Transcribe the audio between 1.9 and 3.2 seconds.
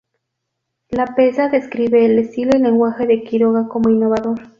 el estilo y lenguaje